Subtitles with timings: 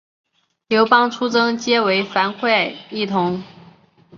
[0.67, 3.43] 刘邦出征皆与樊哙一同。